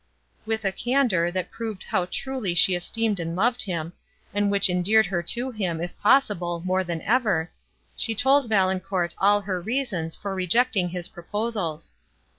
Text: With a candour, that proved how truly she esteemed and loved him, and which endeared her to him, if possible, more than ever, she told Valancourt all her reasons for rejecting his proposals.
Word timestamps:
With 0.47 0.65
a 0.65 0.71
candour, 0.71 1.29
that 1.29 1.51
proved 1.51 1.83
how 1.83 2.07
truly 2.09 2.55
she 2.55 2.73
esteemed 2.73 3.19
and 3.19 3.35
loved 3.35 3.61
him, 3.61 3.93
and 4.33 4.49
which 4.49 4.67
endeared 4.67 5.05
her 5.05 5.21
to 5.21 5.51
him, 5.51 5.79
if 5.79 5.95
possible, 5.99 6.63
more 6.65 6.83
than 6.83 7.03
ever, 7.03 7.51
she 7.95 8.15
told 8.15 8.49
Valancourt 8.49 9.13
all 9.19 9.41
her 9.41 9.61
reasons 9.61 10.15
for 10.15 10.33
rejecting 10.33 10.89
his 10.89 11.07
proposals. 11.07 11.91